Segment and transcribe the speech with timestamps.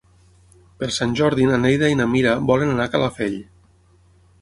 [0.83, 3.41] Per Sant Jordi na Neida i na Mira volen anar a Calafell.